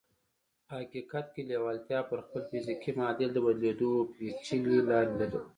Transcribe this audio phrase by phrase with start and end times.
[0.65, 5.39] په حقیقت کې لېوالتیا پر خپل فزیکي معادل د بدلېدو پېچلې لارې لري